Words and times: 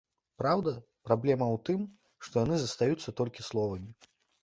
Праўда, 0.41 0.73
праблема 1.09 1.45
ў 1.53 1.57
тым, 1.71 1.85
што 2.25 2.35
яны 2.45 2.55
застаюцца 2.65 3.19
толькі 3.23 3.49
словамі. 3.53 3.91